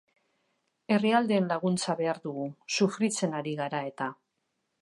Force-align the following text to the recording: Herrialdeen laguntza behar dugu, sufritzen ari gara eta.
Herrialdeen 0.95 1.51
laguntza 1.51 1.97
behar 2.01 2.21
dugu, 2.25 2.49
sufritzen 2.79 3.39
ari 3.43 3.57
gara 3.63 3.87
eta. 3.95 4.13